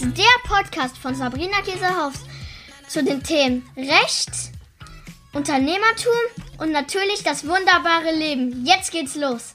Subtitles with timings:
[0.00, 2.14] ist der Podcast von Sabrina Käsehaus
[2.88, 4.30] zu den Themen Recht,
[5.34, 6.12] Unternehmertum
[6.58, 8.64] und natürlich das wunderbare Leben.
[8.64, 9.54] Jetzt geht's los.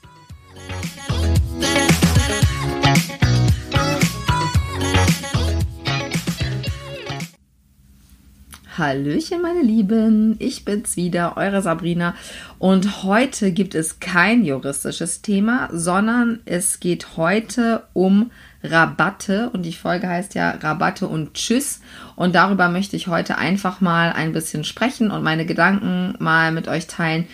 [8.78, 12.14] Hallöchen, meine Lieben, ich bin's wieder, eure Sabrina.
[12.60, 18.32] Und heute gibt es kein juristisches Thema, sondern es geht heute um
[18.72, 19.50] Rabatte.
[19.52, 21.82] Und die Folge heißt ja Rabatte und Tschüss.
[22.16, 26.68] Und darüber möchte ich heute einfach mal ein bisschen sprechen und meine Gedanken mal mit
[26.68, 27.28] euch teilen,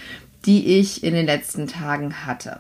[0.46, 2.60] die ich in den letzten Tagen hatte.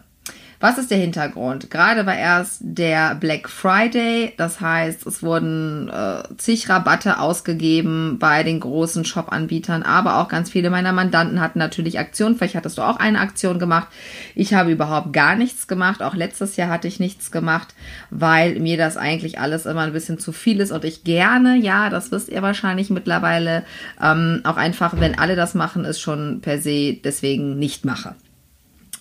[0.62, 1.72] Was ist der Hintergrund?
[1.72, 8.44] Gerade war erst der Black Friday, das heißt, es wurden äh, zig Rabatte ausgegeben bei
[8.44, 12.36] den großen Shop-Anbietern, aber auch ganz viele meiner Mandanten hatten natürlich Aktionen.
[12.36, 13.88] Vielleicht hattest du auch eine Aktion gemacht.
[14.36, 16.04] Ich habe überhaupt gar nichts gemacht.
[16.04, 17.74] Auch letztes Jahr hatte ich nichts gemacht,
[18.12, 21.90] weil mir das eigentlich alles immer ein bisschen zu viel ist und ich gerne, ja,
[21.90, 23.64] das wisst ihr wahrscheinlich mittlerweile,
[24.00, 28.14] ähm, auch einfach, wenn alle das machen, ist schon per se deswegen nicht mache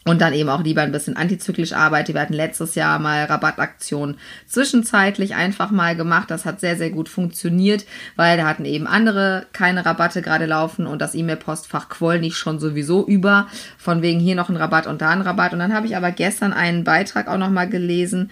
[0.07, 2.15] und dann eben auch lieber ein bisschen antizyklisch arbeite.
[2.15, 6.31] Wir hatten letztes Jahr mal Rabattaktionen zwischenzeitlich einfach mal gemacht.
[6.31, 7.85] Das hat sehr, sehr gut funktioniert,
[8.17, 12.59] weil da hatten eben andere keine Rabatte gerade laufen und das E-Mail-Postfach quoll nicht schon
[12.59, 13.49] sowieso über.
[13.77, 15.53] Von wegen hier noch ein Rabatt und da ein Rabatt.
[15.53, 18.31] Und dann habe ich aber gestern einen Beitrag auch nochmal gelesen,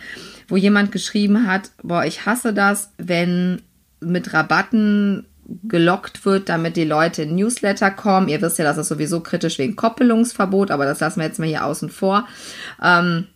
[0.48, 3.60] wo jemand geschrieben hat, boah, ich hasse das, wenn
[4.00, 5.26] mit Rabatten
[5.64, 8.28] gelockt wird, damit die Leute in Newsletter kommen.
[8.28, 11.48] Ihr wisst ja, das ist sowieso kritisch wegen Koppelungsverbot, aber das lassen wir jetzt mal
[11.48, 12.26] hier außen vor.
[12.82, 13.26] Ähm,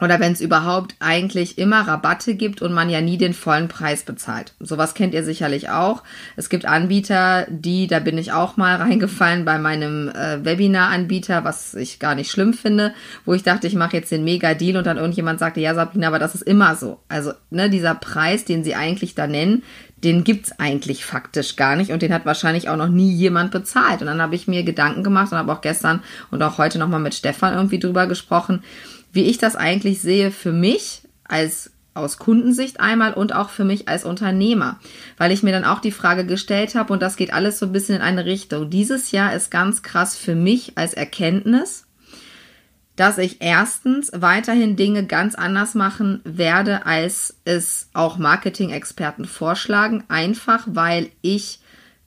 [0.00, 4.02] oder wenn es überhaupt eigentlich immer Rabatte gibt und man ja nie den vollen Preis
[4.02, 4.54] bezahlt.
[4.58, 6.02] Sowas kennt ihr sicherlich auch.
[6.36, 11.74] Es gibt Anbieter, die, da bin ich auch mal reingefallen bei meinem äh, Webinar-Anbieter, was
[11.74, 12.94] ich gar nicht schlimm finde,
[13.24, 16.18] wo ich dachte, ich mache jetzt den Mega-Deal und dann irgendjemand sagte, ja Sabrina, aber
[16.18, 17.00] das ist immer so.
[17.08, 19.62] Also ne, dieser Preis, den sie eigentlich da nennen,
[20.04, 24.00] den gibt's eigentlich faktisch gar nicht und den hat wahrscheinlich auch noch nie jemand bezahlt.
[24.00, 27.00] Und dann habe ich mir Gedanken gemacht und habe auch gestern und auch heute nochmal
[27.00, 28.62] mit Stefan irgendwie drüber gesprochen,
[29.12, 33.88] wie ich das eigentlich sehe für mich als aus Kundensicht einmal und auch für mich
[33.88, 34.78] als Unternehmer,
[35.16, 37.72] weil ich mir dann auch die Frage gestellt habe und das geht alles so ein
[37.72, 38.70] bisschen in eine Richtung.
[38.70, 41.86] Dieses Jahr ist ganz krass für mich als Erkenntnis,
[42.96, 50.66] dass ich erstens weiterhin Dinge ganz anders machen werde, als es auch Marketing-Experten vorschlagen, einfach
[50.66, 51.60] weil ich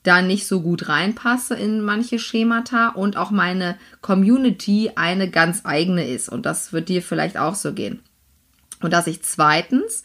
[0.03, 6.07] da nicht so gut reinpasse in manche Schemata und auch meine Community eine ganz eigene
[6.07, 6.29] ist.
[6.29, 8.01] Und das wird dir vielleicht auch so gehen.
[8.81, 10.03] Und dass ich zweitens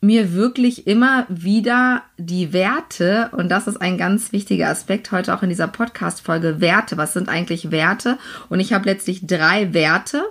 [0.00, 5.42] mir wirklich immer wieder die Werte, und das ist ein ganz wichtiger Aspekt heute auch
[5.42, 6.96] in dieser Podcast-Folge, Werte.
[6.96, 8.18] Was sind eigentlich Werte?
[8.48, 10.24] Und ich habe letztlich drei Werte,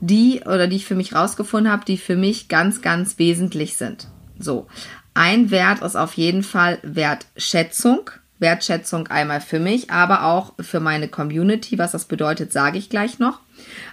[0.00, 4.08] die oder die ich für mich rausgefunden habe, die für mich ganz, ganz wesentlich sind.
[4.38, 4.66] So.
[5.14, 8.10] Ein Wert ist auf jeden Fall Wertschätzung.
[8.40, 11.78] Wertschätzung einmal für mich, aber auch für meine Community.
[11.78, 13.38] Was das bedeutet, sage ich gleich noch.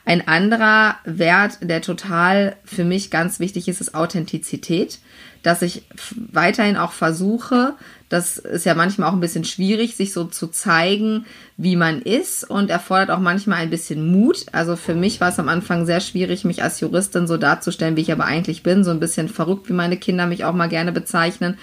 [0.04, 4.98] Ein anderer Wert, der total für mich ganz wichtig ist, ist Authentizität
[5.44, 5.84] dass ich
[6.32, 7.76] weiterhin auch versuche,
[8.12, 11.26] das ist ja manchmal auch ein bisschen schwierig, sich so zu zeigen,
[11.56, 14.48] wie man ist und erfordert auch manchmal ein bisschen Mut.
[14.52, 18.02] Also für mich war es am Anfang sehr schwierig, mich als Juristin so darzustellen, wie
[18.02, 20.92] ich aber eigentlich bin, so ein bisschen verrückt, wie meine Kinder mich auch mal gerne
[20.92, 21.58] bezeichnen.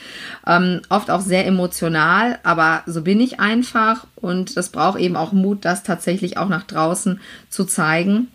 [0.46, 5.32] Ähm, oft auch sehr emotional, aber so bin ich einfach und das braucht eben auch
[5.32, 8.28] Mut, das tatsächlich auch nach draußen zu zeigen.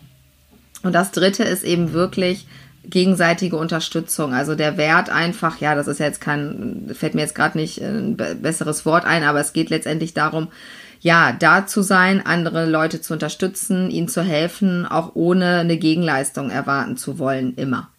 [0.84, 2.46] Und das Dritte ist eben wirklich
[2.86, 4.34] gegenseitige Unterstützung.
[4.34, 7.80] Also der Wert einfach, ja, das ist ja jetzt kein, fällt mir jetzt gerade nicht
[7.80, 10.48] ein besseres Wort ein, aber es geht letztendlich darum,
[11.00, 16.50] ja, da zu sein, andere Leute zu unterstützen, ihnen zu helfen, auch ohne eine Gegenleistung
[16.50, 17.90] erwarten zu wollen, immer.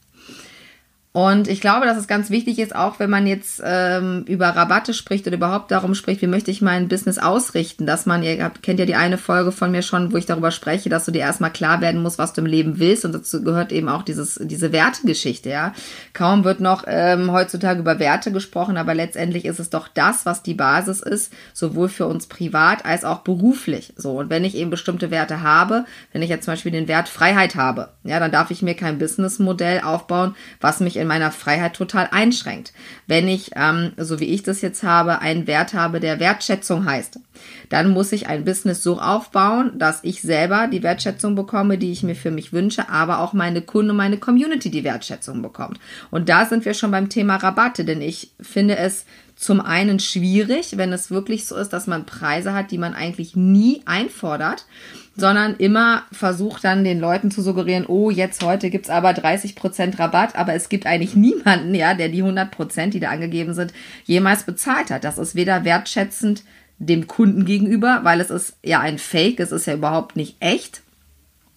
[1.15, 4.93] Und ich glaube, dass es ganz wichtig ist, auch wenn man jetzt ähm, über Rabatte
[4.93, 8.61] spricht oder überhaupt darum spricht, wie möchte ich mein Business ausrichten, dass man, ihr habt,
[8.61, 11.21] kennt ja die eine Folge von mir schon, wo ich darüber spreche, dass du dir
[11.21, 13.05] erstmal klar werden musst, was du im Leben willst.
[13.05, 15.71] Und dazu gehört eben auch dieses, diese Wertegeschichte, ja.
[16.11, 20.43] Kaum wird noch ähm, heutzutage über Werte gesprochen, aber letztendlich ist es doch das, was
[20.43, 23.93] die Basis ist, sowohl für uns privat als auch beruflich.
[23.95, 24.19] So.
[24.19, 27.55] Und wenn ich eben bestimmte Werte habe, wenn ich jetzt zum Beispiel den Wert Freiheit
[27.55, 31.75] habe, ja, dann darf ich mir kein Businessmodell aufbauen, was mich in in meiner Freiheit
[31.75, 32.73] total einschränkt.
[33.07, 37.19] Wenn ich, ähm, so wie ich das jetzt habe, einen Wert habe, der Wertschätzung heißt,
[37.69, 42.03] dann muss ich ein Business so aufbauen, dass ich selber die Wertschätzung bekomme, die ich
[42.03, 45.79] mir für mich wünsche, aber auch meine Kunden und meine Community die Wertschätzung bekommt.
[46.11, 50.77] Und da sind wir schon beim Thema Rabatte, denn ich finde es zum einen schwierig,
[50.77, 54.65] wenn es wirklich so ist, dass man Preise hat, die man eigentlich nie einfordert,
[55.17, 60.35] sondern immer versucht dann den Leuten zu suggerieren, oh, jetzt heute gibt's aber 30% Rabatt,
[60.35, 63.73] aber es gibt eigentlich niemanden, ja, der die 100%, die da angegeben sind,
[64.05, 65.03] jemals bezahlt hat.
[65.03, 66.43] Das ist weder wertschätzend
[66.77, 70.81] dem Kunden gegenüber, weil es ist ja ein Fake, es ist ja überhaupt nicht echt.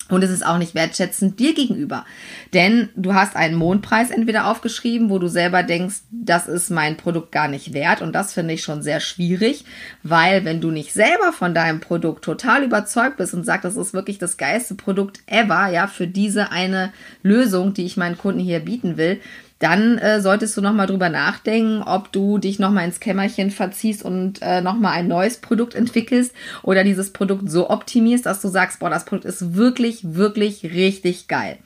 [0.08, 2.06] Und es ist auch nicht wertschätzend dir gegenüber.
[2.54, 7.30] Denn du hast einen Mondpreis entweder aufgeschrieben, wo du selber denkst, das ist mein Produkt
[7.30, 8.00] gar nicht wert.
[8.00, 9.64] Und das finde ich schon sehr schwierig,
[10.02, 13.92] weil wenn du nicht selber von deinem Produkt total überzeugt bist und sagst, das ist
[13.92, 18.60] wirklich das geilste Produkt ever, ja, für diese eine Lösung, die ich meinen Kunden hier
[18.60, 19.20] bieten will,
[19.58, 24.40] dann äh, solltest du nochmal drüber nachdenken, ob du dich nochmal ins Kämmerchen verziehst und
[24.40, 26.32] äh, nochmal ein neues Produkt entwickelst
[26.62, 31.26] oder dieses Produkt so optimierst, dass du sagst, boah, das Produkt ist wirklich, wirklich richtig
[31.26, 31.58] geil.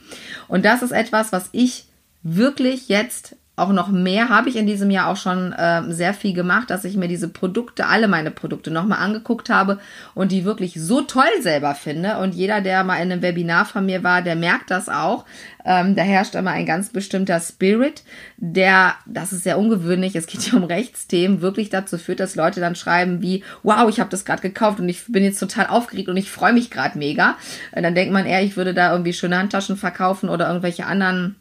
[0.49, 1.87] Und das ist etwas, was ich
[2.23, 6.33] wirklich jetzt auch noch mehr habe ich in diesem Jahr auch schon äh, sehr viel
[6.33, 9.79] gemacht, dass ich mir diese Produkte, alle meine Produkte nochmal angeguckt habe
[10.15, 12.17] und die wirklich so toll selber finde.
[12.17, 15.27] Und jeder, der mal in einem Webinar von mir war, der merkt das auch.
[15.67, 18.03] Ähm, da herrscht immer ein ganz bestimmter Spirit,
[18.39, 22.61] der, das ist sehr ungewöhnlich, es geht hier um Rechtsthemen, wirklich dazu führt, dass Leute
[22.61, 26.09] dann schreiben wie, wow, ich habe das gerade gekauft und ich bin jetzt total aufgeregt
[26.09, 27.37] und ich freue mich gerade mega.
[27.73, 31.37] Und dann denkt man eher, ich würde da irgendwie schöne Handtaschen verkaufen oder irgendwelche anderen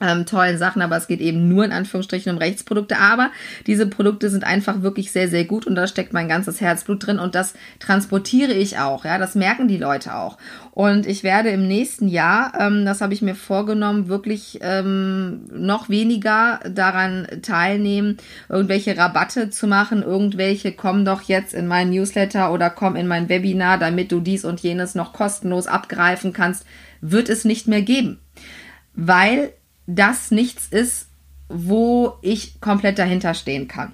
[0.00, 2.98] ähm, tollen Sachen, aber es geht eben nur in Anführungsstrichen um Rechtsprodukte.
[2.98, 3.30] Aber
[3.66, 7.18] diese Produkte sind einfach wirklich sehr, sehr gut und da steckt mein ganzes Herzblut drin
[7.18, 9.04] und das transportiere ich auch.
[9.04, 10.36] Ja, das merken die Leute auch.
[10.72, 15.88] Und ich werde im nächsten Jahr, ähm, das habe ich mir vorgenommen, wirklich ähm, noch
[15.88, 18.16] weniger daran teilnehmen,
[18.48, 23.28] irgendwelche Rabatte zu machen, irgendwelche komm doch jetzt in mein Newsletter oder komm in mein
[23.28, 26.66] Webinar, damit du dies und jenes noch kostenlos abgreifen kannst,
[27.00, 28.18] wird es nicht mehr geben.
[28.94, 29.52] Weil
[29.86, 31.08] das nichts ist,
[31.48, 33.92] wo ich komplett dahinter stehen kann.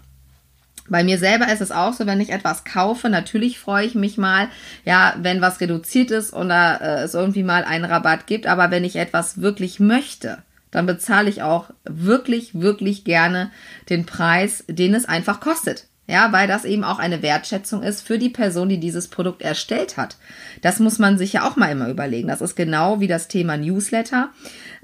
[0.89, 4.19] Bei mir selber ist es auch so, wenn ich etwas kaufe, natürlich freue ich mich
[4.19, 4.49] mal,
[4.85, 8.83] ja, wenn was reduziert ist oder äh, es irgendwie mal einen Rabatt gibt, aber wenn
[8.83, 10.39] ich etwas wirklich möchte,
[10.73, 13.53] dann bezahle ich auch wirklich, wirklich gerne
[13.89, 15.87] den Preis, den es einfach kostet.
[16.11, 19.97] Ja, weil das eben auch eine Wertschätzung ist für die Person, die dieses Produkt erstellt
[19.97, 20.17] hat.
[20.61, 22.27] Das muss man sich ja auch mal immer überlegen.
[22.27, 24.31] Das ist genau wie das Thema Newsletter,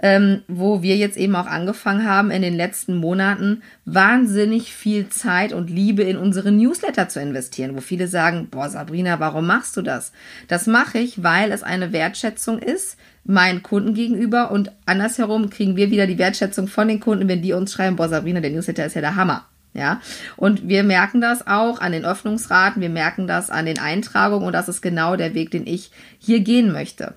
[0.01, 5.53] ähm, wo wir jetzt eben auch angefangen haben, in den letzten Monaten wahnsinnig viel Zeit
[5.53, 9.83] und Liebe in unsere Newsletter zu investieren, wo viele sagen, boah, Sabrina, warum machst du
[9.83, 10.13] das?
[10.47, 15.91] Das mache ich, weil es eine Wertschätzung ist, meinen Kunden gegenüber und andersherum kriegen wir
[15.91, 18.95] wieder die Wertschätzung von den Kunden, wenn die uns schreiben, boah, Sabrina, der Newsletter ist
[18.95, 19.45] ja der Hammer.
[19.77, 20.01] Ja,
[20.37, 24.55] und wir merken das auch an den Öffnungsraten, wir merken das an den Eintragungen und
[24.55, 27.15] das ist genau der Weg, den ich hier gehen möchte.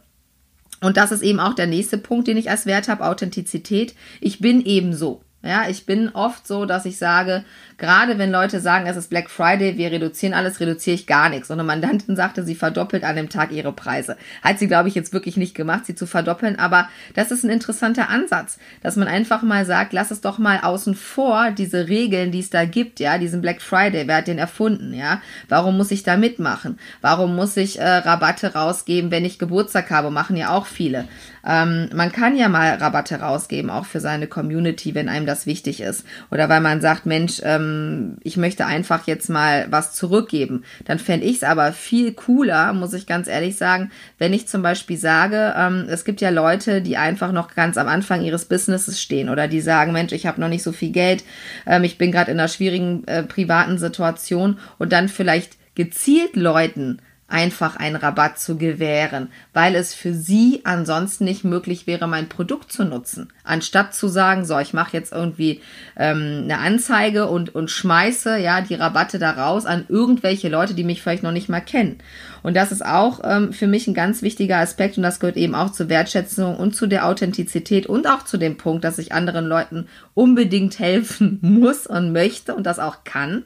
[0.81, 3.95] Und das ist eben auch der nächste Punkt, den ich als Wert habe, Authentizität.
[4.19, 5.23] Ich bin eben so.
[5.41, 7.45] Ja, ich bin oft so, dass ich sage,
[7.77, 11.49] gerade wenn Leute sagen, es ist Black Friday, wir reduzieren alles, reduziere ich gar nichts.
[11.49, 14.17] Und eine Mandantin sagte, sie verdoppelt an dem Tag ihre Preise.
[14.43, 16.59] Hat sie, glaube ich, jetzt wirklich nicht gemacht, sie zu verdoppeln.
[16.59, 20.59] Aber das ist ein interessanter Ansatz, dass man einfach mal sagt, lass es doch mal
[20.59, 24.39] außen vor, diese Regeln, die es da gibt, ja, diesen Black Friday, wer hat den
[24.39, 25.21] erfunden, ja?
[25.47, 26.77] Warum muss ich da mitmachen?
[26.99, 30.11] Warum muss ich äh, Rabatte rausgeben, wenn ich Geburtstag habe?
[30.11, 31.07] Machen ja auch viele.
[31.49, 35.81] Ähm, man kann ja mal Rabatte rausgeben, auch für seine Community, wenn einem das wichtig
[35.81, 36.05] ist.
[36.29, 40.63] Oder weil man sagt, Mensch, ähm, ich möchte einfach jetzt mal was zurückgeben.
[40.85, 44.61] Dann fände ich es aber viel cooler, muss ich ganz ehrlich sagen, wenn ich zum
[44.61, 49.01] Beispiel sage, ähm, es gibt ja Leute, die einfach noch ganz am Anfang ihres Businesses
[49.01, 51.23] stehen oder die sagen, Mensch, ich habe noch nicht so viel Geld,
[51.65, 56.99] ähm, ich bin gerade in einer schwierigen äh, privaten Situation und dann vielleicht gezielt Leuten
[57.29, 62.71] einfach einen Rabatt zu gewähren, weil es für sie ansonsten nicht möglich wäre, mein Produkt
[62.71, 63.31] zu nutzen.
[63.43, 65.61] Anstatt zu sagen, so, ich mache jetzt irgendwie
[65.95, 70.83] ähm, eine Anzeige und, und schmeiße ja die Rabatte da raus an irgendwelche Leute, die
[70.83, 71.99] mich vielleicht noch nicht mal kennen.
[72.41, 75.55] Und das ist auch ähm, für mich ein ganz wichtiger Aspekt und das gehört eben
[75.55, 79.45] auch zur Wertschätzung und zu der Authentizität und auch zu dem Punkt, dass ich anderen
[79.45, 83.43] Leuten unbedingt helfen muss und möchte und das auch kann,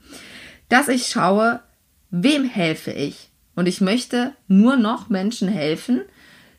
[0.70, 1.60] dass ich schaue,
[2.10, 3.33] wem helfe ich?
[3.56, 6.02] Und ich möchte nur noch Menschen helfen,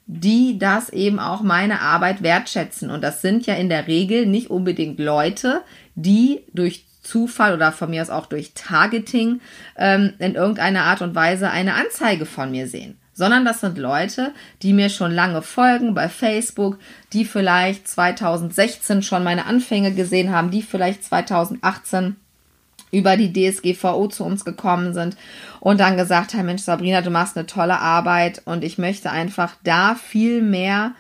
[0.07, 2.91] die das eben auch meine Arbeit wertschätzen.
[2.91, 5.63] Und das sind ja in der Regel nicht unbedingt Leute,
[5.95, 9.41] die durch Zufall oder von mir aus auch durch Targeting
[9.77, 12.99] ähm, in irgendeiner Art und Weise eine Anzeige von mir sehen.
[13.13, 14.33] Sondern das sind Leute,
[14.63, 16.79] die mir schon lange folgen bei Facebook,
[17.13, 22.17] die vielleicht 2016 schon meine Anfänge gesehen haben, die vielleicht 2018
[22.95, 25.17] über die DSGVO zu uns gekommen sind
[25.61, 29.57] und dann gesagt haben, Mensch, Sabrina, du machst eine tolle Arbeit und ich möchte einfach
[29.65, 30.93] da viel mehr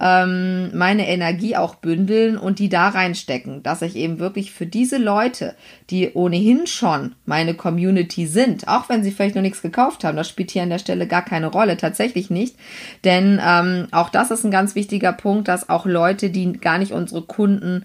[0.00, 4.96] ähm, meine Energie auch bündeln und die da reinstecken, dass ich eben wirklich für diese
[4.96, 5.54] Leute,
[5.90, 10.28] die ohnehin schon meine Community sind, auch wenn sie vielleicht noch nichts gekauft haben, das
[10.28, 12.56] spielt hier an der Stelle gar keine Rolle, tatsächlich nicht,
[13.04, 16.92] denn ähm, auch das ist ein ganz wichtiger Punkt, dass auch Leute, die gar nicht
[16.92, 17.84] unsere Kunden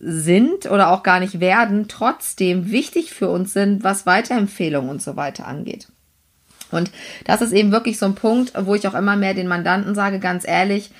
[0.00, 5.16] sind oder auch gar nicht werden, trotzdem wichtig für uns sind, was Weiterempfehlungen und so
[5.16, 5.88] weiter angeht.
[6.70, 6.90] Und
[7.24, 10.18] das ist eben wirklich so ein Punkt, wo ich auch immer mehr den Mandanten sage,
[10.18, 10.90] ganz ehrlich,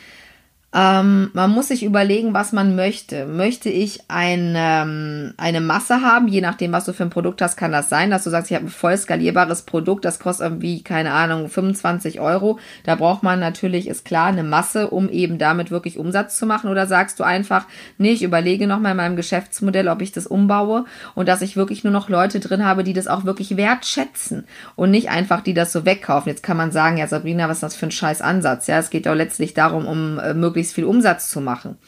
[0.72, 3.26] ähm, man muss sich überlegen, was man möchte.
[3.26, 7.56] Möchte ich ein, ähm, eine Masse haben, je nachdem, was du für ein Produkt hast,
[7.56, 10.82] kann das sein, dass du sagst, ich habe ein voll skalierbares Produkt, das kostet irgendwie,
[10.82, 12.60] keine Ahnung, 25 Euro.
[12.84, 16.70] Da braucht man natürlich, ist klar, eine Masse, um eben damit wirklich Umsatz zu machen.
[16.70, 17.66] Oder sagst du einfach,
[17.98, 20.84] nee, ich überlege nochmal in meinem Geschäftsmodell, ob ich das umbaue
[21.16, 24.44] und dass ich wirklich nur noch Leute drin habe, die das auch wirklich wertschätzen
[24.76, 26.30] und nicht einfach, die das so wegkaufen.
[26.30, 28.68] Jetzt kann man sagen, ja, Sabrina, was ist das für ein scheiß Ansatz?
[28.68, 31.78] Ja, es geht doch letztlich darum, um äh, möglichst möglichst viel Umsatz zu machen.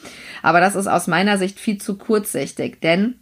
[0.41, 3.15] Aber das ist aus meiner Sicht viel zu kurzsichtig, denn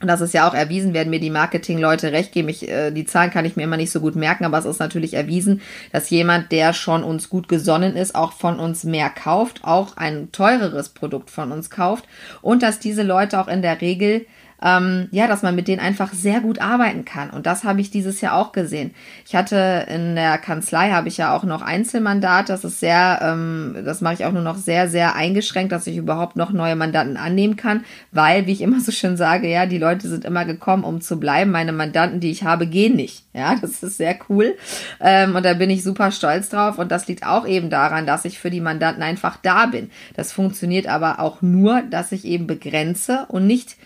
[0.00, 2.48] und das ist ja auch erwiesen, werden mir die Marketingleute recht geben.
[2.48, 4.78] Ich, äh, die Zahlen kann ich mir immer nicht so gut merken, aber es ist
[4.78, 5.60] natürlich erwiesen,
[5.92, 10.32] dass jemand, der schon uns gut gesonnen ist, auch von uns mehr kauft, auch ein
[10.32, 12.06] teureres Produkt von uns kauft
[12.40, 14.24] und dass diese Leute auch in der Regel
[14.62, 17.30] ähm, ja, dass man mit denen einfach sehr gut arbeiten kann.
[17.30, 18.92] Und das habe ich dieses Jahr auch gesehen.
[19.26, 22.48] Ich hatte in der Kanzlei habe ich ja auch noch Einzelmandat.
[22.48, 25.96] Das ist sehr, ähm, das mache ich auch nur noch sehr, sehr eingeschränkt, dass ich
[25.96, 29.78] überhaupt noch neue Mandanten annehmen kann, weil, wie ich immer so schön sage, ja, die
[29.78, 31.50] Leute sind immer gekommen, um zu bleiben.
[31.50, 33.24] Meine Mandanten, die ich habe, gehen nicht.
[33.32, 34.56] Ja, das ist sehr cool.
[35.00, 36.78] Ähm, und da bin ich super stolz drauf.
[36.78, 39.90] Und das liegt auch eben daran, dass ich für die Mandanten einfach da bin.
[40.14, 43.76] Das funktioniert aber auch nur, dass ich eben begrenze und nicht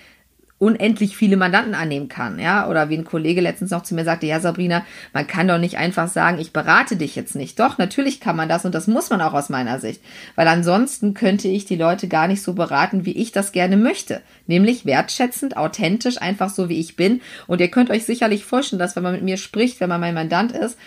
[0.64, 4.26] unendlich viele Mandanten annehmen kann, ja, oder wie ein Kollege letztens noch zu mir sagte,
[4.26, 7.60] ja Sabrina, man kann doch nicht einfach sagen, ich berate dich jetzt nicht.
[7.60, 10.02] Doch, natürlich kann man das und das muss man auch aus meiner Sicht,
[10.36, 14.22] weil ansonsten könnte ich die Leute gar nicht so beraten, wie ich das gerne möchte,
[14.46, 17.20] nämlich wertschätzend, authentisch, einfach so wie ich bin.
[17.46, 20.14] Und ihr könnt euch sicherlich vorstellen, dass wenn man mit mir spricht, wenn man mein
[20.14, 20.78] Mandant ist,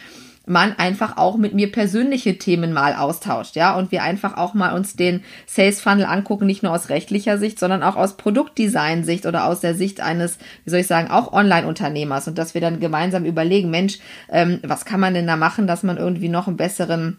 [0.48, 4.74] man einfach auch mit mir persönliche Themen mal austauscht, ja, und wir einfach auch mal
[4.74, 9.46] uns den Sales Funnel angucken, nicht nur aus rechtlicher Sicht, sondern auch aus Produktdesign-Sicht oder
[9.46, 13.26] aus der Sicht eines, wie soll ich sagen, auch Online-Unternehmers und dass wir dann gemeinsam
[13.26, 14.00] überlegen, Mensch,
[14.30, 17.18] ähm, was kann man denn da machen, dass man irgendwie noch einen besseren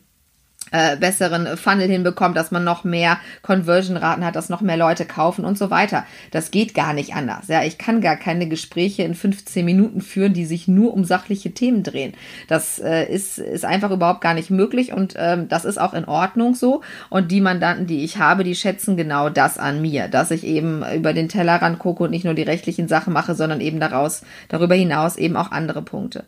[0.71, 5.45] äh, besseren Funnel hinbekommt, dass man noch mehr Conversion-Raten hat, dass noch mehr Leute kaufen
[5.45, 6.05] und so weiter.
[6.31, 7.49] Das geht gar nicht anders.
[7.49, 11.53] Ja, ich kann gar keine Gespräche in 15 Minuten führen, die sich nur um sachliche
[11.53, 12.12] Themen drehen.
[12.49, 16.05] Das äh, ist, ist einfach überhaupt gar nicht möglich und ähm, das ist auch in
[16.05, 16.83] Ordnung so.
[17.09, 20.85] Und die Mandanten, die ich habe, die schätzen genau das an mir, dass ich eben
[20.95, 24.75] über den Tellerrand gucke und nicht nur die rechtlichen Sachen mache, sondern eben daraus, darüber
[24.75, 26.25] hinaus eben auch andere Punkte.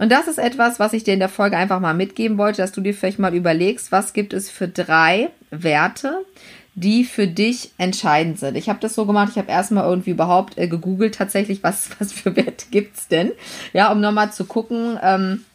[0.00, 2.72] Und das ist etwas, was ich dir in der Folge einfach mal mitgeben wollte, dass
[2.72, 6.24] du dir vielleicht mal überlegst, was gibt es für drei Werte,
[6.74, 8.56] die für dich entscheidend sind.
[8.56, 12.14] Ich habe das so gemacht, ich habe erstmal irgendwie überhaupt äh, gegoogelt tatsächlich, was, was
[12.14, 13.32] für Werte gibt's denn?
[13.74, 15.49] Ja, um nochmal zu gucken, ähm, äh,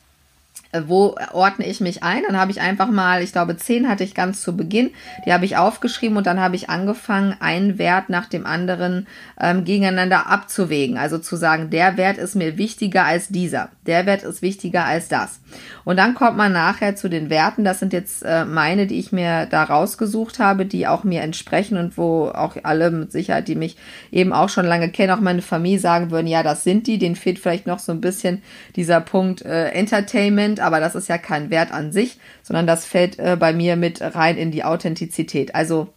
[0.87, 2.23] wo ordne ich mich ein?
[2.27, 4.91] Dann habe ich einfach mal, ich glaube, zehn hatte ich ganz zu Beginn,
[5.25, 9.07] die habe ich aufgeschrieben und dann habe ich angefangen, einen Wert nach dem anderen
[9.39, 10.97] ähm, gegeneinander abzuwägen.
[10.97, 15.07] Also zu sagen, der Wert ist mir wichtiger als dieser, der Wert ist wichtiger als
[15.07, 15.39] das.
[15.83, 17.63] Und dann kommt man nachher zu den Werten.
[17.63, 21.77] Das sind jetzt äh, meine, die ich mir da rausgesucht habe, die auch mir entsprechen
[21.77, 23.77] und wo auch alle mit Sicherheit, die mich
[24.11, 26.97] eben auch schon lange kennen, auch meine Familie sagen würden, ja, das sind die.
[26.97, 28.41] Den fehlt vielleicht noch so ein bisschen
[28.75, 33.19] dieser Punkt äh, Entertainment aber das ist ja kein Wert an sich, sondern das fällt
[33.19, 35.55] äh, bei mir mit rein in die Authentizität.
[35.55, 35.93] Also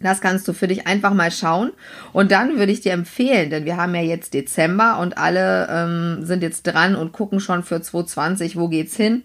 [0.00, 1.72] das kannst du für dich einfach mal schauen.
[2.12, 6.24] Und dann würde ich dir empfehlen, denn wir haben ja jetzt Dezember und alle ähm,
[6.24, 9.22] sind jetzt dran und gucken schon für 2020, wo geht's hin.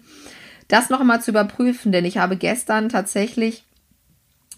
[0.68, 3.64] Das noch einmal zu überprüfen, denn ich habe gestern tatsächlich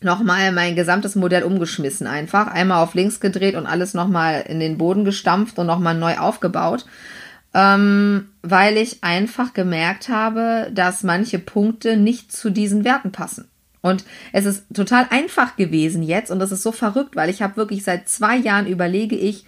[0.02, 2.49] nochmal mein gesamtes Modell umgeschmissen einfach.
[2.49, 6.85] Einmal auf links gedreht und alles nochmal in den Boden gestampft und nochmal neu aufgebaut
[7.54, 13.49] ähm, weil ich einfach gemerkt habe, dass manche Punkte nicht zu diesen Werten passen.
[13.82, 17.56] Und es ist total einfach gewesen jetzt und das ist so verrückt, weil ich habe
[17.56, 19.44] wirklich seit zwei Jahren überlege ich,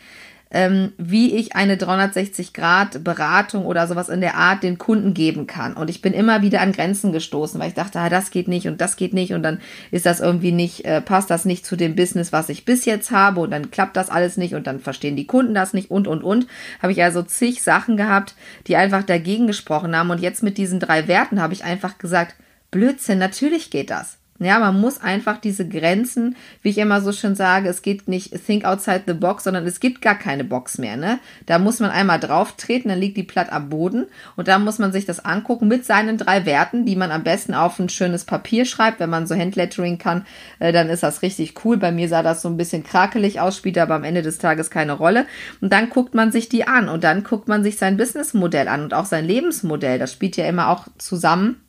[0.54, 5.74] ähm, wie ich eine 360-Grad-Beratung oder sowas in der Art den Kunden geben kann.
[5.74, 8.68] Und ich bin immer wieder an Grenzen gestoßen, weil ich dachte, ah, das geht nicht
[8.68, 11.74] und das geht nicht und dann ist das irgendwie nicht, äh, passt das nicht zu
[11.74, 14.78] dem Business, was ich bis jetzt habe und dann klappt das alles nicht und dann
[14.78, 16.46] verstehen die Kunden das nicht und und und.
[16.80, 18.36] Habe ich also zig Sachen gehabt,
[18.68, 22.36] die einfach dagegen gesprochen haben und jetzt mit diesen drei Werten habe ich einfach gesagt,
[22.70, 24.18] Blödsinn, natürlich geht das.
[24.40, 28.34] Ja, man muss einfach diese Grenzen, wie ich immer so schön sage, es geht nicht
[28.46, 31.20] think outside the box, sondern es gibt gar keine Box mehr, ne?
[31.46, 34.80] Da muss man einmal drauf treten, dann liegt die platt am Boden und da muss
[34.80, 38.24] man sich das angucken mit seinen drei Werten, die man am besten auf ein schönes
[38.24, 40.26] Papier schreibt, wenn man so Handlettering kann,
[40.58, 41.76] äh, dann ist das richtig cool.
[41.76, 44.68] Bei mir sah das so ein bisschen krakelig aus, spielt aber am Ende des Tages
[44.68, 45.26] keine Rolle.
[45.60, 48.82] Und dann guckt man sich die an und dann guckt man sich sein Businessmodell an
[48.82, 50.00] und auch sein Lebensmodell.
[50.00, 51.60] Das spielt ja immer auch zusammen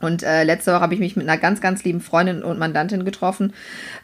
[0.00, 3.04] und äh, letzte Woche habe ich mich mit einer ganz, ganz lieben Freundin und Mandantin
[3.04, 3.52] getroffen,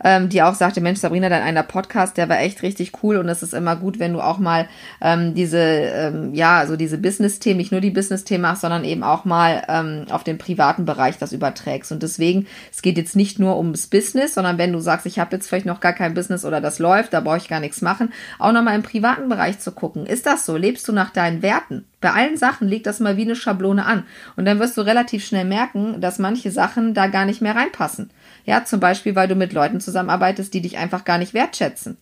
[0.05, 3.29] ähm, die auch sagte, Mensch, Sabrina, dein einer Podcast, der war echt richtig cool und
[3.29, 4.69] es ist immer gut, wenn du auch mal
[5.01, 9.25] ähm, diese, ähm, ja, also diese Business-Themen, nicht nur die Business-Themen machst, sondern eben auch
[9.25, 11.93] mal ähm, auf den privaten Bereich das überträgst.
[11.93, 15.37] Und deswegen, es geht jetzt nicht nur ums Business, sondern wenn du sagst, ich habe
[15.37, 18.13] jetzt vielleicht noch gar kein Business oder das läuft, da brauche ich gar nichts machen,
[18.39, 20.07] auch nochmal im privaten Bereich zu gucken.
[20.07, 20.57] Ist das so?
[20.57, 21.85] Lebst du nach deinen Werten?
[22.07, 24.05] Bei allen Sachen legt das mal wie eine Schablone an.
[24.37, 28.13] Und dann wirst du relativ schnell merken, dass manche Sachen da gar nicht mehr reinpassen.
[28.45, 31.97] Ja, zum Beispiel, weil du mit Leuten zusammenarbeitest, die dich einfach gar nicht wertschätzen.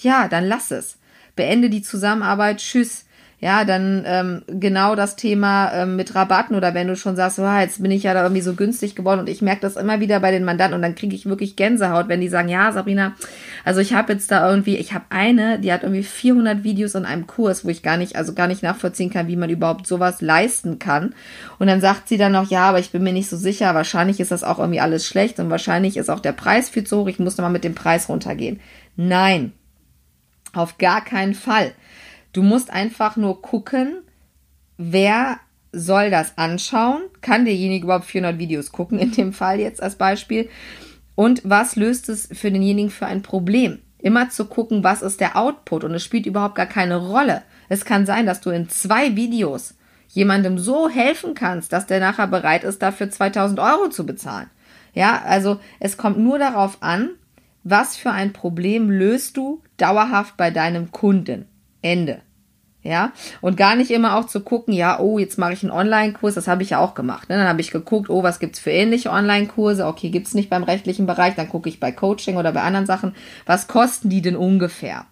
[0.00, 0.98] Ja, dann lass es.
[1.36, 2.56] Beende die Zusammenarbeit.
[2.56, 3.04] Tschüss
[3.44, 7.58] ja, dann ähm, genau das Thema ähm, mit Rabatten oder wenn du schon sagst, oh,
[7.60, 10.18] jetzt bin ich ja da irgendwie so günstig geworden und ich merke das immer wieder
[10.20, 13.12] bei den Mandanten und dann kriege ich wirklich Gänsehaut, wenn die sagen, ja, Sabrina,
[13.62, 17.04] also ich habe jetzt da irgendwie, ich habe eine, die hat irgendwie 400 Videos in
[17.04, 20.22] einem Kurs, wo ich gar nicht, also gar nicht nachvollziehen kann, wie man überhaupt sowas
[20.22, 21.14] leisten kann.
[21.58, 24.20] Und dann sagt sie dann noch, ja, aber ich bin mir nicht so sicher, wahrscheinlich
[24.20, 27.08] ist das auch irgendwie alles schlecht und wahrscheinlich ist auch der Preis viel zu hoch,
[27.08, 28.60] ich muss nochmal mit dem Preis runtergehen.
[28.96, 29.52] Nein,
[30.54, 31.74] auf gar keinen Fall.
[32.34, 34.02] Du musst einfach nur gucken,
[34.76, 35.38] wer
[35.70, 37.02] soll das anschauen?
[37.20, 40.50] Kann derjenige überhaupt 400 Videos gucken, in dem Fall jetzt als Beispiel?
[41.14, 43.78] Und was löst es für denjenigen für ein Problem?
[43.98, 47.42] Immer zu gucken, was ist der Output und es spielt überhaupt gar keine Rolle.
[47.68, 49.76] Es kann sein, dass du in zwei Videos
[50.08, 54.50] jemandem so helfen kannst, dass der nachher bereit ist, dafür 2000 Euro zu bezahlen.
[54.92, 57.10] Ja, also es kommt nur darauf an,
[57.62, 61.46] was für ein Problem löst du dauerhaft bei deinem Kunden.
[61.84, 62.22] Ende.
[62.86, 66.34] Ja, und gar nicht immer auch zu gucken, ja, oh, jetzt mache ich einen Online-Kurs,
[66.34, 67.30] das habe ich ja auch gemacht.
[67.30, 67.38] Ne?
[67.38, 69.86] Dann habe ich geguckt, oh, was gibt's für ähnliche Online-Kurse?
[69.86, 73.14] Okay, gibt's nicht beim rechtlichen Bereich, dann gucke ich bei Coaching oder bei anderen Sachen,
[73.46, 75.06] was kosten die denn ungefähr?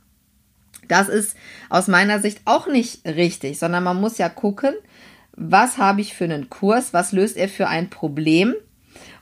[0.87, 1.35] Das ist
[1.71, 4.75] aus meiner Sicht auch nicht richtig, sondern man muss ja gucken,
[5.35, 8.55] was habe ich für einen Kurs, was löst er für ein Problem?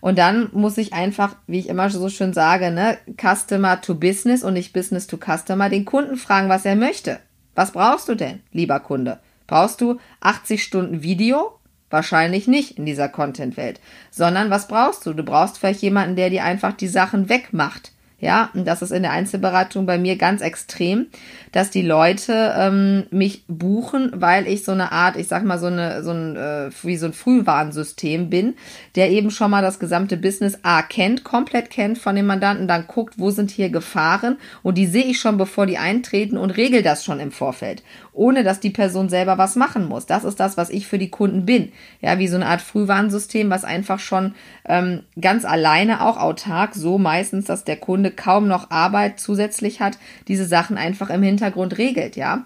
[0.00, 4.42] Und dann muss ich einfach, wie ich immer so schön sage, ne, Customer to Business
[4.42, 7.20] und nicht Business to Customer, den Kunden fragen, was er möchte.
[7.54, 9.20] Was brauchst du denn, lieber Kunde?
[9.46, 11.58] Brauchst du 80 Stunden Video?
[11.90, 13.80] Wahrscheinlich nicht in dieser Content-Welt.
[14.10, 15.12] Sondern was brauchst du?
[15.12, 17.92] Du brauchst vielleicht jemanden, der dir einfach die Sachen wegmacht.
[18.20, 21.06] Ja, und das ist in der Einzelberatung bei mir ganz extrem,
[21.52, 25.66] dass die Leute ähm, mich buchen, weil ich so eine Art, ich sag mal, so
[25.66, 28.54] eine, so ein, äh, wie so ein Frühwarnsystem bin,
[28.94, 32.86] der eben schon mal das gesamte Business A kennt, komplett kennt von dem Mandanten, dann
[32.86, 34.36] guckt, wo sind hier Gefahren?
[34.62, 38.44] Und die sehe ich schon, bevor die eintreten und regel das schon im Vorfeld ohne
[38.44, 40.06] dass die Person selber was machen muss.
[40.06, 41.72] Das ist das, was ich für die Kunden bin.
[42.00, 44.34] Ja, wie so eine Art Frühwarnsystem, was einfach schon
[44.66, 49.98] ähm, ganz alleine, auch autark, so meistens, dass der Kunde kaum noch Arbeit zusätzlich hat,
[50.28, 52.44] diese Sachen einfach im Hintergrund regelt, ja.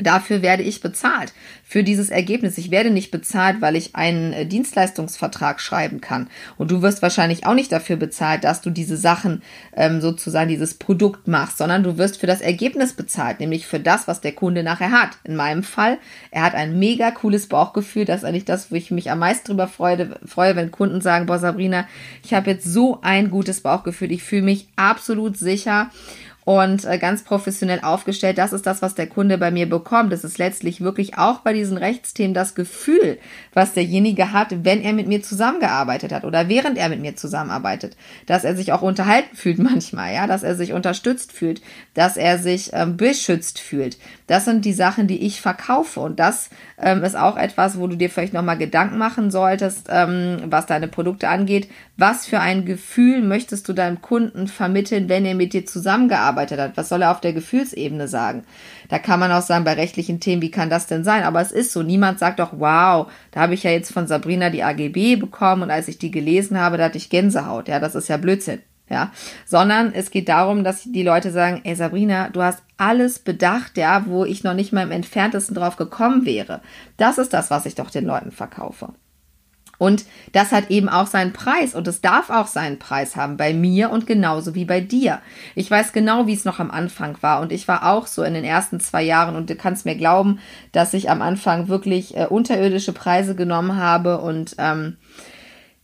[0.00, 2.58] Dafür werde ich bezahlt für dieses Ergebnis.
[2.58, 6.28] Ich werde nicht bezahlt, weil ich einen äh, Dienstleistungsvertrag schreiben kann.
[6.58, 9.42] Und du wirst wahrscheinlich auch nicht dafür bezahlt, dass du diese Sachen
[9.76, 14.08] ähm, sozusagen dieses Produkt machst, sondern du wirst für das Ergebnis bezahlt, nämlich für das,
[14.08, 15.10] was der Kunde nachher hat.
[15.22, 15.98] In meinem Fall,
[16.32, 18.04] er hat ein mega cooles Bauchgefühl.
[18.04, 21.26] Das ist eigentlich das, wo ich mich am meisten drüber freue, freue wenn Kunden sagen,
[21.26, 21.86] boah Sabrina,
[22.24, 24.10] ich habe jetzt so ein gutes Bauchgefühl.
[24.10, 25.90] Ich fühle mich absolut sicher
[26.44, 28.38] und äh, ganz professionell aufgestellt.
[28.38, 30.12] Das ist das, was der Kunde bei mir bekommt.
[30.12, 33.18] Das ist letztlich wirklich auch bei diesen Rechtsthemen das Gefühl,
[33.54, 37.96] was derjenige hat, wenn er mit mir zusammengearbeitet hat oder während er mit mir zusammenarbeitet,
[38.26, 41.62] dass er sich auch unterhalten fühlt manchmal, ja, dass er sich unterstützt fühlt,
[41.94, 43.96] dass er sich ähm, beschützt fühlt.
[44.26, 47.96] Das sind die Sachen, die ich verkaufe und das ähm, ist auch etwas, wo du
[47.96, 51.68] dir vielleicht nochmal Gedanken machen solltest, ähm, was deine Produkte angeht.
[51.96, 56.76] Was für ein Gefühl möchtest du deinem Kunden vermitteln, wenn er mit dir zusammengearbeitet hat?
[56.76, 58.44] Was soll er auf der Gefühlsebene sagen?
[58.88, 61.22] Da kann man auch sagen, bei rechtlichen Themen, wie kann das denn sein?
[61.24, 61.82] Aber es ist so.
[61.82, 65.70] Niemand sagt doch, wow, da habe ich ja jetzt von Sabrina die AGB bekommen und
[65.70, 67.68] als ich die gelesen habe, da hatte ich Gänsehaut.
[67.68, 69.12] Ja, das ist ja Blödsinn ja,
[69.46, 74.04] sondern es geht darum, dass die Leute sagen, ey Sabrina, du hast alles bedacht, ja,
[74.06, 76.60] wo ich noch nicht mal im entferntesten drauf gekommen wäre.
[76.96, 78.90] Das ist das, was ich doch den Leuten verkaufe.
[79.78, 83.52] Und das hat eben auch seinen Preis und es darf auch seinen Preis haben bei
[83.52, 85.20] mir und genauso wie bei dir.
[85.54, 88.34] Ich weiß genau, wie es noch am Anfang war und ich war auch so in
[88.34, 90.38] den ersten zwei Jahren und du kannst mir glauben,
[90.72, 94.96] dass ich am Anfang wirklich äh, unterirdische Preise genommen habe und ähm,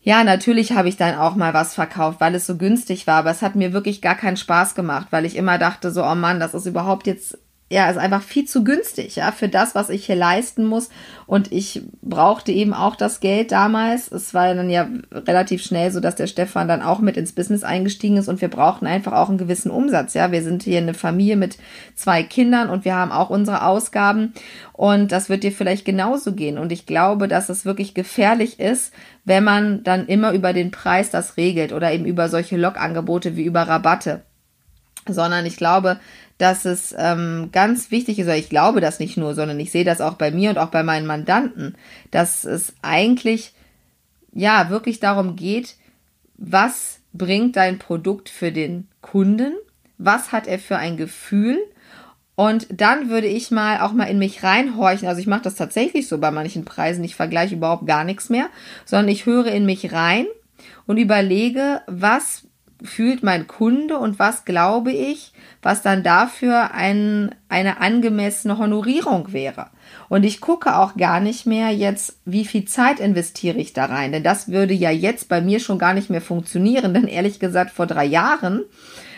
[0.02, 3.30] Ja, natürlich habe ich dann auch mal was verkauft, weil es so günstig war, aber
[3.30, 6.40] es hat mir wirklich gar keinen Spaß gemacht, weil ich immer dachte so, oh Mann,
[6.40, 7.36] das ist überhaupt jetzt
[7.72, 10.88] ja, ist einfach viel zu günstig, ja, für das, was ich hier leisten muss.
[11.26, 14.10] Und ich brauchte eben auch das Geld damals.
[14.10, 17.62] Es war dann ja relativ schnell so, dass der Stefan dann auch mit ins Business
[17.62, 20.32] eingestiegen ist und wir brauchten einfach auch einen gewissen Umsatz, ja.
[20.32, 21.58] Wir sind hier eine Familie mit
[21.94, 24.32] zwei Kindern und wir haben auch unsere Ausgaben
[24.72, 26.58] und das wird dir vielleicht genauso gehen.
[26.58, 28.92] Und ich glaube, dass es wirklich gefährlich ist,
[29.24, 33.44] wenn man dann immer über den Preis das regelt oder eben über solche Logangebote wie
[33.44, 34.22] über Rabatte
[35.06, 35.98] sondern ich glaube,
[36.40, 40.00] dass es ähm, ganz wichtig ist, ich glaube das nicht nur, sondern ich sehe das
[40.00, 41.76] auch bei mir und auch bei meinen Mandanten,
[42.10, 43.52] dass es eigentlich
[44.32, 45.76] ja wirklich darum geht,
[46.36, 49.52] was bringt dein Produkt für den Kunden,
[49.98, 51.58] was hat er für ein Gefühl
[52.40, 55.06] und dann würde ich mal auch mal in mich reinhorchen.
[55.06, 57.04] Also ich mache das tatsächlich so bei manchen Preisen.
[57.04, 58.48] Ich vergleiche überhaupt gar nichts mehr,
[58.86, 60.24] sondern ich höre in mich rein
[60.86, 62.46] und überlege, was
[62.82, 69.66] fühlt mein Kunde und was glaube ich, was dann dafür ein, eine angemessene Honorierung wäre.
[70.08, 74.12] Und ich gucke auch gar nicht mehr jetzt, wie viel Zeit investiere ich da rein,
[74.12, 77.70] denn das würde ja jetzt bei mir schon gar nicht mehr funktionieren, denn ehrlich gesagt,
[77.72, 78.62] vor drei Jahren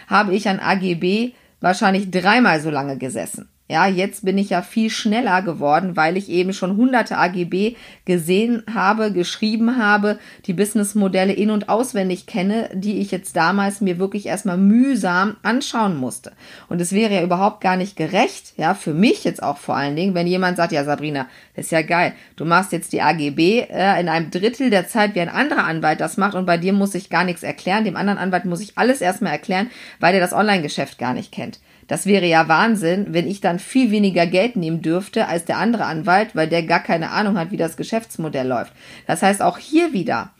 [0.09, 3.48] habe ich an AGB wahrscheinlich dreimal so lange gesessen.
[3.72, 8.64] Ja, jetzt bin ich ja viel schneller geworden, weil ich eben schon hunderte AGB gesehen
[8.74, 14.26] habe, geschrieben habe, die Businessmodelle in- und auswendig kenne, die ich jetzt damals mir wirklich
[14.26, 16.32] erstmal mühsam anschauen musste.
[16.68, 19.96] Und es wäre ja überhaupt gar nicht gerecht, ja, für mich jetzt auch vor allen
[19.96, 23.61] Dingen, wenn jemand sagt, ja, Sabrina, das ist ja geil, du machst jetzt die AGB
[23.70, 26.74] äh, in einem Drittel der Zeit, wie ein anderer Anwalt das macht und bei dir
[26.74, 30.20] muss ich gar nichts erklären, dem anderen Anwalt muss ich alles erstmal erklären, weil der
[30.20, 31.58] das Online-Geschäft gar nicht kennt.
[31.92, 35.85] Das wäre ja Wahnsinn, wenn ich dann viel weniger Geld nehmen dürfte als der andere
[35.85, 38.72] Anwalt, weil der gar keine Ahnung hat, wie das Geschäftsmodell läuft.
[39.07, 40.31] Das heißt, auch hier wieder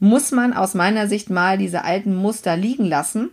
[0.00, 3.30] muss man aus meiner Sicht mal diese alten Muster liegen lassen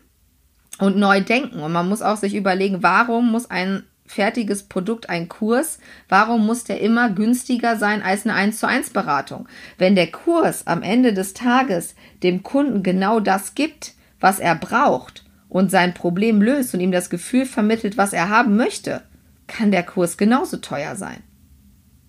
[0.79, 1.59] und neu denken.
[1.59, 6.63] Und man muss auch sich überlegen, warum muss ein fertiges Produkt, ein Kurs, warum muss
[6.63, 9.49] der immer günstiger sein als eine 1 zu 1 Beratung?
[9.77, 15.24] Wenn der Kurs am Ende des Tages dem Kunden genau das gibt, was er braucht,
[15.55, 19.03] und sein Problem löst und ihm das Gefühl vermittelt, was er haben möchte,
[19.47, 21.23] kann der Kurs genauso teuer sein.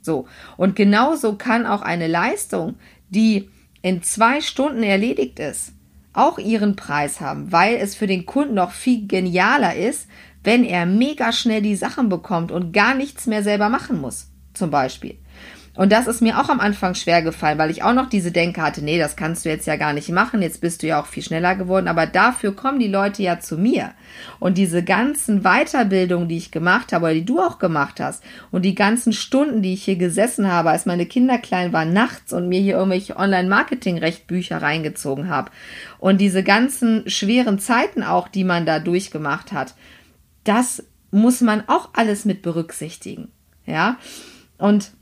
[0.03, 0.27] So.
[0.57, 2.75] Und genauso kann auch eine Leistung,
[3.09, 3.49] die
[3.83, 5.75] in zwei Stunden erledigt ist,
[6.13, 10.09] auch ihren Preis haben, weil es für den Kunden noch viel genialer ist,
[10.43, 14.73] wenn er mega schnell die Sachen bekommt und gar nichts mehr selber machen muss, zum
[14.73, 15.19] Beispiel.
[15.77, 18.63] Und das ist mir auch am Anfang schwer gefallen, weil ich auch noch diese Denke
[18.63, 21.07] hatte, nee, das kannst du jetzt ja gar nicht machen, jetzt bist du ja auch
[21.07, 23.93] viel schneller geworden, aber dafür kommen die Leute ja zu mir.
[24.41, 28.63] Und diese ganzen Weiterbildungen, die ich gemacht habe, oder die du auch gemacht hast, und
[28.65, 32.49] die ganzen Stunden, die ich hier gesessen habe, als meine Kinder klein waren, nachts und
[32.49, 35.51] mir hier irgendwelche Online-Marketing-Rechtbücher reingezogen habe,
[35.99, 39.75] und diese ganzen schweren Zeiten auch, die man da durchgemacht hat,
[40.45, 43.29] das muss man auch alles mit berücksichtigen.
[43.67, 43.97] Ja,
[44.59, 44.93] und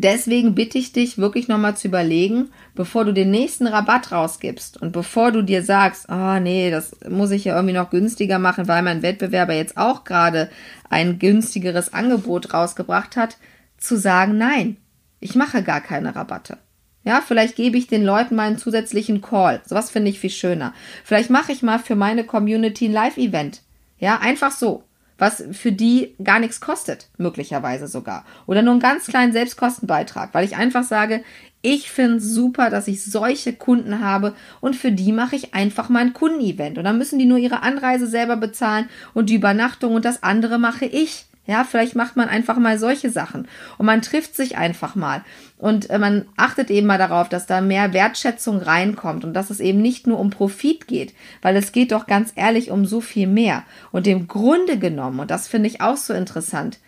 [0.00, 4.92] Deswegen bitte ich dich wirklich nochmal zu überlegen, bevor du den nächsten Rabatt rausgibst und
[4.92, 8.82] bevor du dir sagst, oh nee, das muss ich ja irgendwie noch günstiger machen, weil
[8.82, 10.50] mein Wettbewerber jetzt auch gerade
[10.88, 13.38] ein günstigeres Angebot rausgebracht hat,
[13.76, 14.76] zu sagen, nein,
[15.18, 16.58] ich mache gar keine Rabatte.
[17.02, 19.60] Ja, vielleicht gebe ich den Leuten mal einen zusätzlichen Call.
[19.64, 20.74] Sowas finde ich viel schöner.
[21.02, 23.62] Vielleicht mache ich mal für meine Community ein Live-Event.
[23.98, 24.84] Ja, einfach so
[25.18, 28.24] was für die gar nichts kostet, möglicherweise sogar.
[28.46, 31.22] Oder nur einen ganz kleinen Selbstkostenbeitrag, weil ich einfach sage,
[31.60, 36.00] ich finde super, dass ich solche Kunden habe und für die mache ich einfach mal
[36.00, 36.78] ein Kundenevent.
[36.78, 40.58] Und dann müssen die nur ihre Anreise selber bezahlen und die Übernachtung und das andere
[40.58, 41.27] mache ich.
[41.48, 43.48] Ja, vielleicht macht man einfach mal solche Sachen.
[43.78, 45.24] Und man trifft sich einfach mal.
[45.56, 49.58] Und äh, man achtet eben mal darauf, dass da mehr Wertschätzung reinkommt und dass es
[49.58, 53.26] eben nicht nur um Profit geht, weil es geht doch ganz ehrlich um so viel
[53.26, 53.64] mehr.
[53.92, 56.80] Und im Grunde genommen, und das finde ich auch so interessant,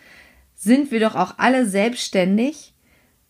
[0.53, 2.75] sind wir doch auch alle selbstständig,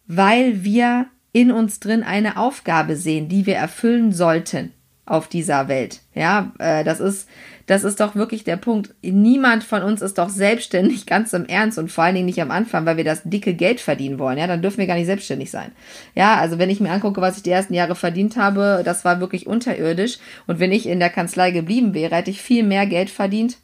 [0.08, 4.74] weil wir in uns drin eine Aufgabe sehen, die wir erfüllen sollten
[5.12, 6.00] auf dieser Welt.
[6.16, 7.28] Ja, äh, das ist
[7.68, 8.94] das ist doch wirklich der Punkt.
[9.02, 12.52] Niemand von uns ist doch selbstständig, ganz im Ernst und vor allen Dingen nicht am
[12.52, 14.38] Anfang, weil wir das dicke Geld verdienen wollen.
[14.38, 15.72] Ja, dann dürfen wir gar nicht selbstständig sein.
[16.16, 19.20] Ja, also wenn ich mir angucke, was ich die ersten Jahre verdient habe, das war
[19.20, 20.18] wirklich unterirdisch.
[20.48, 23.58] Und wenn ich in der Kanzlei geblieben wäre, hätte ich viel mehr Geld verdient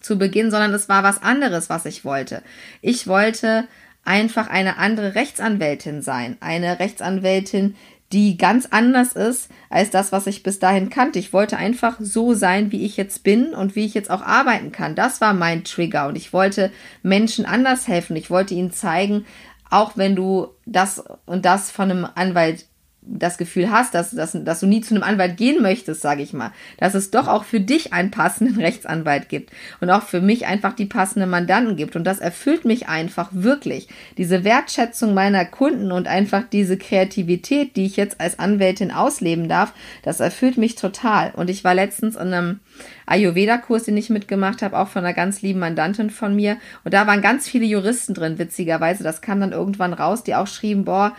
[0.00, 2.42] zu Beginn, sondern es war was anderes, was ich wollte.
[2.82, 3.64] Ich wollte
[4.04, 6.36] einfach eine andere Rechtsanwältin sein.
[6.40, 7.74] Eine Rechtsanwältin,
[8.12, 11.18] die ganz anders ist als das, was ich bis dahin kannte.
[11.18, 14.72] Ich wollte einfach so sein, wie ich jetzt bin und wie ich jetzt auch arbeiten
[14.72, 14.94] kann.
[14.94, 18.16] Das war mein Trigger und ich wollte Menschen anders helfen.
[18.16, 19.26] Ich wollte ihnen zeigen,
[19.70, 22.66] auch wenn du das und das von einem Anwalt
[23.10, 26.32] das Gefühl hast, dass, dass, dass du nie zu einem Anwalt gehen möchtest, sage ich
[26.32, 30.46] mal, dass es doch auch für dich einen passenden Rechtsanwalt gibt und auch für mich
[30.46, 31.96] einfach die passenden Mandanten gibt.
[31.96, 33.88] Und das erfüllt mich einfach wirklich.
[34.18, 39.72] Diese Wertschätzung meiner Kunden und einfach diese Kreativität, die ich jetzt als Anwältin ausleben darf,
[40.02, 41.32] das erfüllt mich total.
[41.34, 42.60] Und ich war letztens in einem
[43.06, 46.58] Ayurveda-Kurs, den ich mitgemacht habe, auch von einer ganz lieben Mandantin von mir.
[46.84, 49.02] Und da waren ganz viele Juristen drin, witzigerweise.
[49.02, 51.14] Das kam dann irgendwann raus, die auch schrieben, boah,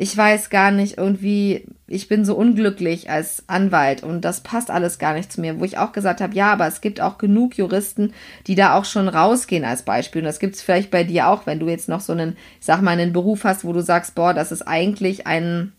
[0.00, 5.00] ich weiß gar nicht, irgendwie, ich bin so unglücklich als Anwalt und das passt alles
[5.00, 7.58] gar nicht zu mir, wo ich auch gesagt habe, ja, aber es gibt auch genug
[7.58, 8.12] Juristen,
[8.46, 10.22] die da auch schon rausgehen als Beispiel.
[10.22, 12.66] Und das gibt es vielleicht bei dir auch, wenn du jetzt noch so einen, ich
[12.66, 15.72] sag mal, einen Beruf hast, wo du sagst, boah, das ist eigentlich ein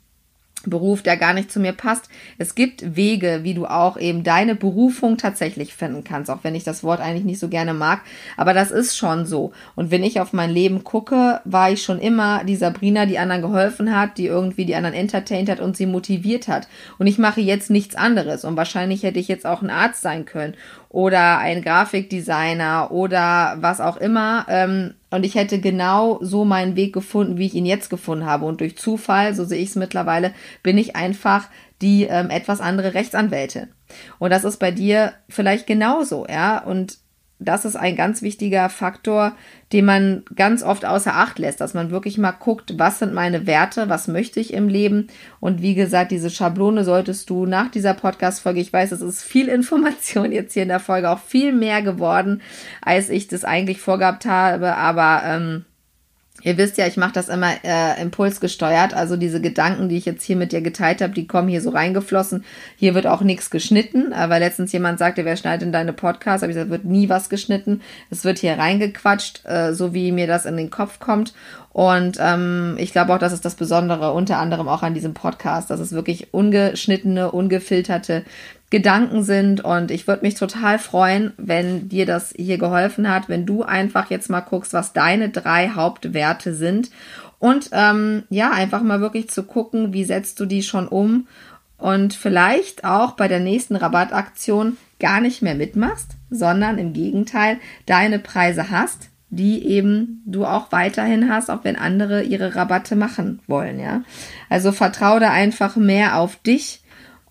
[0.66, 2.10] Beruf, der gar nicht zu mir passt.
[2.38, 6.64] Es gibt Wege, wie du auch eben deine Berufung tatsächlich finden kannst, auch wenn ich
[6.64, 8.02] das Wort eigentlich nicht so gerne mag.
[8.36, 9.52] Aber das ist schon so.
[9.76, 13.42] Und wenn ich auf mein Leben gucke, war ich schon immer die Sabrina, die anderen
[13.42, 16.68] geholfen hat, die irgendwie die anderen entertained hat und sie motiviert hat.
[16.98, 18.44] Und ich mache jetzt nichts anderes.
[18.44, 20.56] Und wahrscheinlich hätte ich jetzt auch ein Arzt sein können
[20.90, 24.46] oder ein Grafikdesigner oder was auch immer.
[24.50, 28.46] Ähm, und ich hätte genau so meinen Weg gefunden, wie ich ihn jetzt gefunden habe.
[28.46, 31.48] Und durch Zufall, so sehe ich es mittlerweile, bin ich einfach
[31.82, 33.68] die ähm, etwas andere Rechtsanwältin.
[34.18, 36.64] Und das ist bei dir vielleicht genauso, ja.
[36.64, 36.98] Und
[37.40, 39.34] das ist ein ganz wichtiger Faktor,
[39.72, 43.48] den man ganz oft außer Acht lässt, dass man wirklich mal guckt, was sind meine
[43.48, 45.08] Werte, was möchte ich im Leben.
[45.40, 49.48] Und wie gesagt, diese Schablone solltest du nach dieser Podcast-Folge, ich weiß, es ist viel
[49.48, 52.42] Information jetzt hier in der Folge, auch viel mehr geworden,
[52.82, 55.66] als ich das eigentlich vorgehabt habe, aber ähm,
[56.42, 58.94] Ihr wisst ja, ich mache das immer äh, impulsgesteuert.
[58.94, 61.70] Also diese Gedanken, die ich jetzt hier mit dir geteilt habe, die kommen hier so
[61.70, 62.46] reingeflossen.
[62.78, 66.44] Hier wird auch nichts geschnitten, äh, weil letztens jemand sagte, wer schneidet in deine Podcasts?
[66.44, 67.82] Aber ich gesagt, wird nie was geschnitten.
[68.10, 71.34] Es wird hier reingequatscht, äh, so wie mir das in den Kopf kommt.
[71.72, 75.70] Und ähm, ich glaube auch, das ist das Besondere unter anderem auch an diesem Podcast,
[75.70, 78.24] dass es wirklich ungeschnittene, ungefilterte
[78.70, 79.62] Gedanken sind.
[79.62, 84.10] Und ich würde mich total freuen, wenn dir das hier geholfen hat, wenn du einfach
[84.10, 86.90] jetzt mal guckst, was deine drei Hauptwerte sind.
[87.40, 91.28] Und ähm, ja, einfach mal wirklich zu gucken, wie setzt du die schon um
[91.80, 98.20] und vielleicht auch bei der nächsten Rabattaktion gar nicht mehr mitmachst, sondern im Gegenteil deine
[98.20, 103.80] Preise hast, die eben du auch weiterhin hast, auch wenn andere ihre Rabatte machen wollen,
[103.80, 104.02] ja.
[104.50, 106.82] Also vertraue da einfach mehr auf dich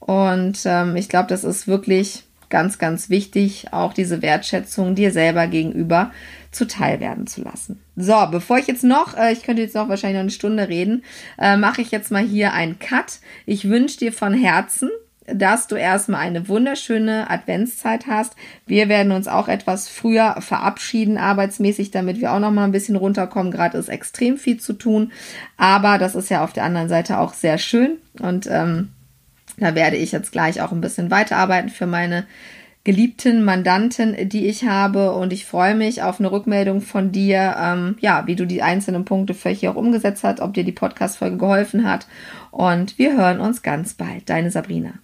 [0.09, 5.47] und ähm, ich glaube, das ist wirklich ganz, ganz wichtig, auch diese Wertschätzung dir selber
[5.49, 6.13] gegenüber
[6.51, 7.79] zuteil werden zu lassen.
[7.95, 11.05] So, bevor ich jetzt noch, äh, ich könnte jetzt noch wahrscheinlich noch eine Stunde reden,
[11.39, 13.19] äh, mache ich jetzt mal hier einen Cut.
[13.45, 14.89] Ich wünsche dir von Herzen,
[15.27, 18.33] dass du erstmal eine wunderschöne Adventszeit hast.
[18.65, 22.97] Wir werden uns auch etwas früher verabschieden, arbeitsmäßig, damit wir auch noch mal ein bisschen
[22.97, 23.53] runterkommen.
[23.53, 25.13] Gerade ist extrem viel zu tun,
[25.59, 28.89] aber das ist ja auf der anderen Seite auch sehr schön und ähm,
[29.61, 32.27] da werde ich jetzt gleich auch ein bisschen weiterarbeiten für meine
[32.85, 35.13] geliebten Mandanten, die ich habe.
[35.13, 39.05] Und ich freue mich auf eine Rückmeldung von dir, ähm, ja, wie du die einzelnen
[39.05, 42.07] Punkte vielleicht hier auch umgesetzt hast, ob dir die Podcast-Folge geholfen hat.
[42.51, 44.31] Und wir hören uns ganz bald.
[44.31, 44.95] Deine Sabrina.